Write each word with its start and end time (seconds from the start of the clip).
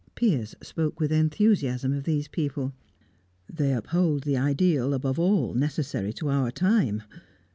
Piers 0.15 0.55
spoke 0.63 0.99
with 0.99 1.11
enthusiasm 1.11 1.93
of 1.93 2.05
these 2.05 2.27
people. 2.27 2.73
"They 3.47 3.71
uphold 3.71 4.23
the 4.23 4.35
ideal 4.35 4.95
above 4.95 5.19
all 5.19 5.53
necessary 5.53 6.11
to 6.13 6.27
our 6.29 6.49
time. 6.49 7.03